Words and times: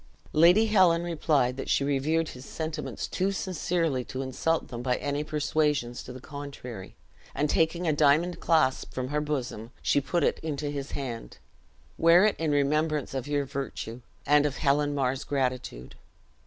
Lady 0.33 0.65
Helen 0.65 1.03
replied 1.03 1.57
that 1.57 1.69
she 1.69 1.83
revered 1.83 2.29
his 2.29 2.43
sentiments 2.43 3.05
too 3.07 3.31
sincerely 3.31 4.03
to 4.03 4.23
insult 4.23 4.69
them 4.69 4.81
by 4.81 4.95
any 4.95 5.23
persuasions 5.23 6.01
to 6.01 6.11
the 6.11 6.19
contrary; 6.19 6.95
and 7.35 7.47
taking 7.51 7.87
a 7.87 7.93
diamond 7.93 8.39
clasp 8.39 8.95
from 8.95 9.09
her 9.09 9.21
bosom, 9.21 9.69
she 9.83 10.01
put 10.01 10.23
it 10.23 10.39
into 10.39 10.71
his 10.71 10.93
hand; 10.93 11.37
"Wear 11.99 12.25
it 12.25 12.35
in 12.39 12.49
remembrance 12.49 13.13
of 13.13 13.27
your 13.27 13.45
virtue, 13.45 14.01
and 14.25 14.47
of 14.47 14.57
Helen 14.57 14.95
Mar's 14.95 15.23
gratitude." 15.23 15.93